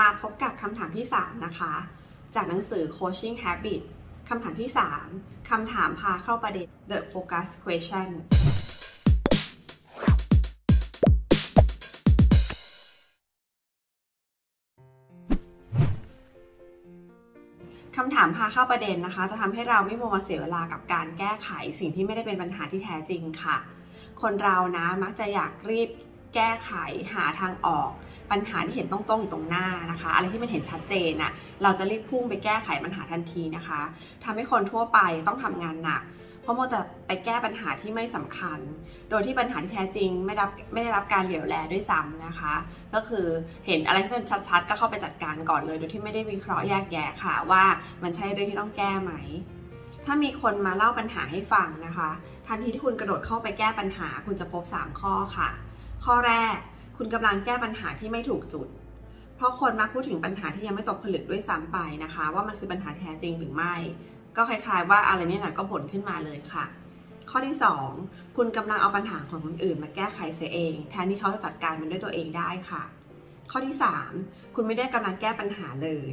[0.00, 1.72] มาพบกับคำถามที่ 3 นะคะ
[2.34, 3.82] จากหนังสือ Coaching Habit
[4.28, 4.70] คำถามที่
[5.08, 8.08] 3 คำถามพาเข้าประเด็น The Focus Question
[17.96, 21.48] คำถามพาเข้าประเด็นนะคะ จะทำให้เราไม่มัวมาเสียเวลากับการแก้ไข
[21.80, 23.56] สิ่งที่ไม่ได้เป็นปัญหาที่แท้จริงค่ะ
[24.22, 25.88] คนเรานะมักจะอยากรีบ
[26.34, 26.72] แก้ไข
[27.14, 27.90] หาทางออก
[28.32, 31.32] ปัญหาที่เห็นตรงๆอยู่ตรงหน้านะคะ อะไรที่มันเห็นชัดเจนน่ะ
[31.62, 33.80] เราจะรีบพุ่งไปแก้ไขปัญหาทันทีนะคะ
[34.24, 36.02] ทำให้คนทั่วไปต้องทำงานหนัก
[36.42, 38.58] เพราะโมแต่ไปแก้ปัญหาที่ไม่สำคัญ
[39.10, 42.54] โดยที่ปัญหาที่แท้จริงไม่รับไม่ได้รับการเหลียวแลด้วยซ้ำนะคะ
[42.94, 43.26] ก็คือ
[43.66, 47.64] เห็นอะไรที่มันชัดๆ ก็เข้าไปจัดการก่อนเลย โดยที่ไม่ได้วิเคราะห์แยกแยะค่ะว่า
[48.02, 49.12] มันใช่เรื่องที่ต้องแก้ไหม
[50.04, 52.10] ถ้ามีคนมาเล่าปัญหาให้ฟังนะคะ
[52.46, 55.48] ทันทีที่คุณกระโดดเข้าไปแก้ปัญหา คุณจะพบ 3 ข้อค่ะ
[56.04, 56.56] ข้อแรก
[57.04, 58.68] คุณกำลังแก้ปัญหาที่ไม่ถูกจุด
[59.36, 63.74] เพราะคนมักพูดถึงปัญหาที่ยังไม่ตกผลึกด้วยซ้ำไปนะคะ ว่ามันคือปัญหาแท้จริงหรือไม่
[64.36, 66.64] ก็คล้ายๆ ว่าอะไรเนี่ยนะก็บ่นขึ้นมาเลยค่ะ
[67.30, 67.56] ข้อที่
[67.96, 72.82] 2 คุณกำลังเอาปัญหาของคนอื่นมาแก้ไขเสียเอง แทนที่เขาจะจัดการมันด้วยตัวเองได้ค่ะ
[73.50, 73.74] ข้อที่
[74.14, 76.10] 3 คุณไม่ได้กำลังแก้ปัญหาเลย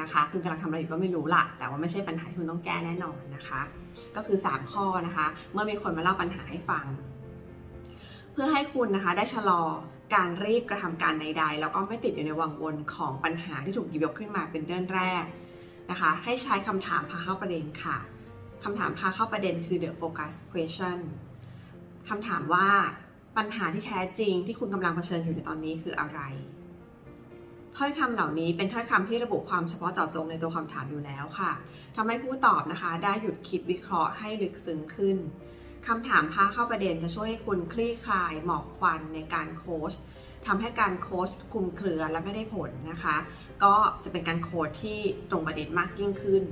[0.00, 3.60] นะคะ คุณกำลังทำอะไรอยู่ก็ไม่รู้ละแต่ว่าไม่ใช่ปัญหาที่คุณต้องแก้แน่นอนนะคะ
[4.16, 6.86] ก็คือ 3 ข้อนะคะ เมื่อมีคนมาเล่าปัญหาให้ฟัง
[8.32, 9.62] เพื่อให้คุณนะคะได้ชะลอ
[10.14, 15.24] การรีบกระทำการใด ๆ แล้วก็ไม่ติดอยู่ในวังวนของปัญหาที่ถูกหยิบยกขึ้นมาเป็นเรื่องแรก
[15.90, 17.96] นะคะ ให้ใช้คำถามพาเข้าประเด็นค่ะ
[18.64, 20.98] คำถามพาเข้าประเด็นคือ the focus question
[22.08, 22.68] คำถามว่า
[23.36, 26.20] ปัญหาที่แท้จริงที่คุณกำลังเผชิญอยู่ในตอนนี้คืออะไร
[27.76, 31.52] ถ้อยคำเหล่านี้เป็นถ้อยคำที่ระบุความเฉพาะเจาะจงในตัวคำถามอยู่แล้วค่ะ
[31.96, 35.16] ทำให้ผู้ตอบนะคะ ได้หยุดคิดวิเคราะห์ให้ลึกซึ้งขึ้น
[35.86, 39.92] คำถามพาเข้าประเด็นจะช่วยให้คุณคลี่คลายหมอกควันในการโค้ช
[40.46, 43.16] ทำให้การโค้ชคลุมเครือและไม่ได้ผลนะคะ
[43.64, 44.98] ก็จะเป็นการโค้ชที่
[45.30, 46.44] ตรงประเด็นมากยิ่งขึ้น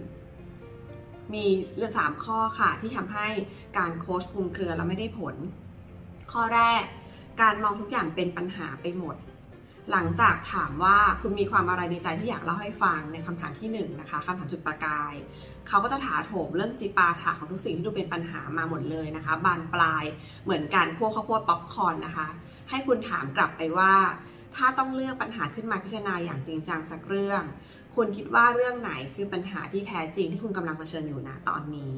[1.34, 1.44] มี
[1.76, 3.28] เรื่องสามข้อค่ะที่ทำให้
[3.78, 5.34] การโค้ชคลุมเครือและไม่ได้ผล
[6.32, 6.84] ข้อแรก
[7.42, 9.16] การมองทุกอย่างเป็นปัญหาไปหมด
[9.92, 15.14] หลังจากถามว่าคุณมีความอะไรในใจที่อยากเล่าให้ฟังในคำถามที่1นนะคะคำถามจุดประกาย
[15.68, 20.04] เขาก็จะถาโถมเรื่องจีปาถาของทุกสิ่งที่ดูเป็นปัญหามาหมดเลยนะคะ บานปลาย
[20.44, 22.28] เหมือนการพวกข้าวโพดป๊อปคอนนะคะ
[22.70, 23.94] ให้คุณถามกลับไปว่า
[24.56, 27.42] ถ้าต้องเลือกปัญหาขึ้นมาพิจารณาอย่างจริงจังสักเรื่อง
[27.94, 31.94] คุณคิดว่าเรื่องไหนคือปัญหาที่แท้จริงที่คุณกำลังเผชิญอยู่นะตอนนี้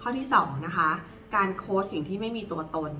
[0.00, 0.90] ข้อที่2นะคะ
[1.36, 2.92] การโค้ดสิ่งที่ไม่มีตัวตน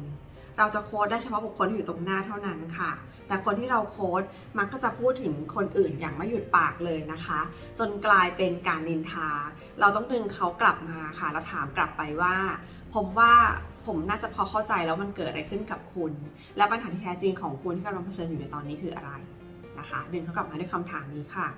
[0.58, 2.92] เราจะโค้ดได้เฉพาะบุคคลที่อยู่ตรงหน้าเท่านั้นค่ะ
[3.28, 4.22] แต่คนที่เราโค้ด
[4.58, 7.40] มักก็จะพูดถึงคนอื่นอย่างไม่หยุดปากเลยนะคะ
[7.78, 9.30] จนกลายเป็นการนินทา
[9.80, 12.36] เราต้องดึงเขากลับมาค่ะ แล้วถามกลับไปว่า
[12.94, 13.32] ผมว่า
[13.86, 16.12] ผมน่าจะพอเข้าใจแล้วมันเกิดอะไรขึ้นกับคุณ
[16.56, 19.10] และปัญหาที่แท้จริงของคุณที่กำลังเผชิญอยู่ในตอนนี้คืออะไร
[19.78, 21.48] นะคะ ดึงเขากลับมาด้วยคำถามนี้ค่ะ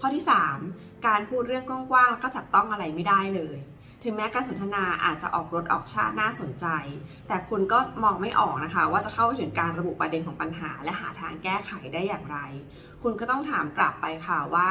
[0.00, 0.24] ข้อที่
[0.64, 3.58] 3 การพูดเรื่องกว้างๆแล้วก็จับต้องอะไรไม่ได้เลย
[4.06, 6.66] ถึงแม้การสนทนาอาจจะออกรถออกชาติน่าสนใจ
[7.28, 12.38] แต่คุณก็มองไม่ออกนะคะ ว่าจะเข้าไปถึงการระบุประเด็นของปัญหา และหาทางแก้ไขได้อย่างไร
[13.02, 14.70] คุณก็ต้องถามกลับไปค่ะว่า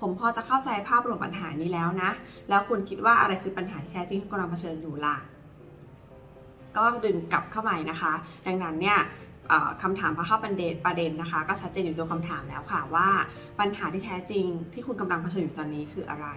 [0.00, 2.10] ผมพอจะเข้าใจภาพรวมปัญหานี้แล้วนะ
[2.48, 5.16] แล้วคุณคิดว่าอะไรคือปัญหาที่แท้จริงที่กำลังเผชิญอยู่ล่ะ
[6.76, 8.12] ก็ดึงกลับเข้ามานะคะ
[8.46, 8.98] ดังนั้นเนี่ย
[9.82, 13.08] คำถามพอเข้าประเด็นประเด็นนะคะ ก็ชัดเจนอยู่ตัวคำถามแล้วค่ะว่า
[13.60, 16.28] ปัญหาที่แท้จริงที่คุณกำลังเผชิญอยู่ตอนนี้คืออะไร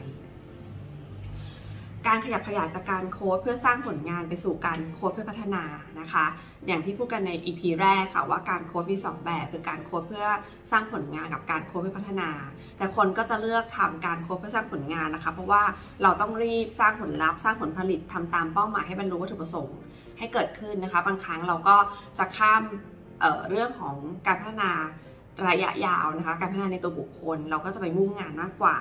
[2.07, 5.63] การขยับขยายจากการโค้ดเพื่อสร้างผลงานไปสู่การโค้ดเพื่อพัฒนา
[5.99, 6.25] นะคะ
[6.67, 10.25] อย่างที่พูดกันใน EP แรกค่ะว่าการโค้ดมี 2 แบบคือการโค้ดเพื่อ
[10.71, 12.29] สร้างผลงานกับการโค้ดเพื่อพัฒนา
[12.77, 15.63] แต่คนก็จะเลือกทำการโค้ดเพื่อสร้างผลงานนะคะ เพราะว่า
[16.03, 19.77] เราต้องรีบสร้างผลลัพธ์สร้างผลผลิตทำตามเป้าหมายให้บรรลุวัตถุประสงค์
[20.17, 21.75] ให้เกิดขึ้นนะคะ บางครั้งเราก็
[22.17, 22.63] จะข้าม
[23.19, 23.95] เเรื่องของ
[24.27, 24.72] การพัฒนา
[25.49, 28.77] ระยะยาวนะคะ การพัฒนาในตัวบุคคล เราก็จะไปมุ่งงานมากกว่า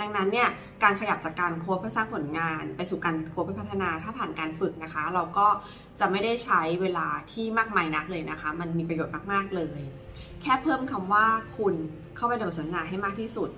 [0.00, 0.48] ดังนั้นเนี่ย
[0.82, 5.46] การขยับจากการโค้ดเพื่อสร้างผลงาน ไปสู่การโค้ดเพื่อพัฒนาถ้าผ่านการฝึกนะคะ เราก็
[6.00, 9.80] จะไม่ได้ใช้เวลาที่มากมายนักเลยนะคะ มันมีประโยชน์มากๆเลย
[10.42, 11.26] แค่เพิ่มคำว่า
[11.58, 11.74] คุณ
[12.16, 13.50] เข้าไปในบทสนทนาให้มากที่สุด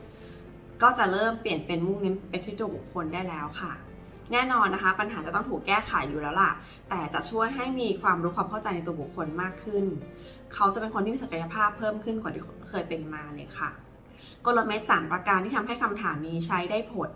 [0.83, 3.73] ก็จะเริ่มเปลี่ยนเป็นมุ่งเน้นไปที่ตัวบุคคลได้แล้วค่ะ
[4.33, 6.53] แน่นอนนะคะ ปัญหาจะต้องถูกแก้ไขอยู่แล้วล่ะ
[6.89, 9.85] แต่จะช่วยให้มีความรู้ความเข้าใจในตัวบุคคลมากขึ้น
[10.55, 13.71] เขาจะเป็นคนที่มีศักยภาพเพิ่มขึ้นกว่าที่เคยเป็นมาเลยค่ะ
[14.47, 17.11] กลเม็ดสามประการที่ทำให้คำถามนี้ใช้ได้ผล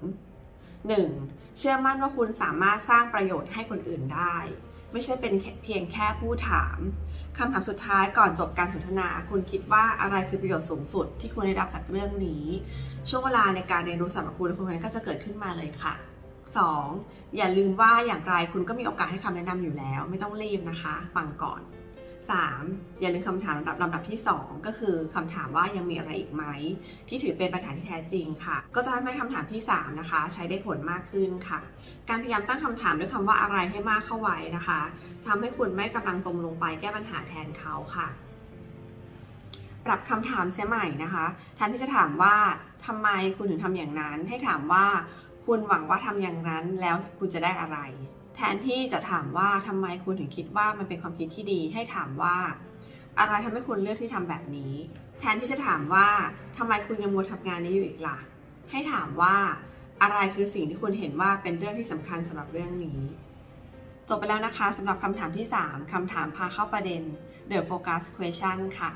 [0.76, 1.58] 1.
[1.58, 4.37] เชื่อมั่นว่าคุณสามารถสร้างประโยชน์ให้คนอื่นได้
[4.93, 5.32] ไม่ใช่เป็น
[5.64, 6.78] เพียงแค่ผู้ถาม
[7.38, 12.44] คำถามสุดท้ายก่อนจบการสนทนา คุณคิดว่าอะไรคือประโยชน์สูงสุดที่คุณได้รับจากเรื่องนี้
[13.08, 15.94] ช่วงเวลาในการเรียนรู้สำหรับคุณและคุณก็จะเกิดขึ้นมาเลยค่ะ
[16.64, 17.37] 2.
[17.37, 21.61] อย่าลืมว่าอย่างไรคุณก็มีโอกาสให้คำแนะนำอยู่แล้ว ไม่ต้องรีบนะคะ ฟังก่อน
[22.34, 23.00] 3.
[23.00, 26.44] อย่าลืมคำถามลำดับลำดับที่ 2 ก็คือคำถามว่ายังมีอะไรอีกไหม
[27.08, 31.58] ที่ถือเป็นปัญหาที่แท้จริงค่ะ ก็จะทำให้คำถามที่ 3 นะคะ ใช้ได้ผลมากขึ้นค่ะ
[32.08, 34.81] การพยายามตั้งคำถามด้วยคำว่าอะไรให้มากเข้าไว้นะคะ
[35.26, 38.08] ทำให้คุณไม่กำลังจมลงไปแก้ปัญหาแทนเขาค่ะ
[39.87, 41.26] ปรับคำถามเสียใหม่นะคะ
[41.56, 42.37] แทนที่จะถามว่า
[42.87, 44.87] ทำไมคุณถึงทำอย่างนั้น ให้ถามว่า
[45.46, 47.78] คุณหวังว่าทำอย่างนั้นแล้วคุณจะได้อะไร
[48.37, 52.37] แทนที่จะถามว่าทำไมคุณถึงคิดว่ามันเป็นความคิดที่ดี ให้ถามว่า
[53.19, 54.73] อะไรทำให้คุณเลือกที่ทำแบบนี้
[55.21, 56.09] แทนที่จะถามว่า
[56.59, 58.19] ทำไมคุณยังมัวทำงานนี้อยู่อีกล่ะ
[58.71, 59.37] ให้ถามว่า
[60.03, 63.00] อะไรคือสิ่งที่คุณเห็นว่าเป็นเรื่องที่สำคัญสำหรับเรื่องนี้
[64.09, 67.03] จบไปแล้วนะคะสำหรับคำถามที่ 3คำถามพาเข้าประเด็น
[67.50, 68.91] The Focus Question ค่ะ